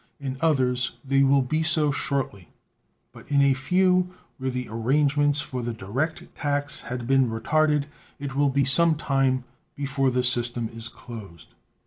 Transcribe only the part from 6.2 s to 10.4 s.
tax had been retarded, it will be some time before the